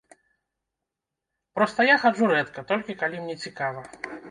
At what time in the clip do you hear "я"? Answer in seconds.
1.93-1.97